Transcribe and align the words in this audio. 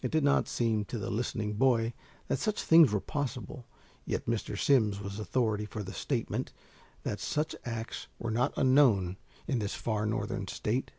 It 0.00 0.12
did 0.12 0.22
not 0.22 0.46
seem 0.46 0.84
to 0.84 0.96
the 0.96 1.10
listening 1.10 1.54
boy 1.54 1.92
that 2.28 2.38
such 2.38 2.62
things 2.62 2.92
were 2.92 3.00
possible; 3.00 3.66
yet 4.04 4.26
Mr. 4.26 4.56
Simms 4.56 5.00
was 5.00 5.18
authority 5.18 5.66
for 5.66 5.82
the 5.82 5.92
statement 5.92 6.52
that 7.02 7.18
such 7.18 7.56
acts 7.64 8.06
were 8.20 8.30
not 8.30 8.54
unknown 8.56 9.16
in 9.48 9.58
this 9.58 9.74
far 9.74 10.06
northern 10.06 10.46
state. 10.46 10.92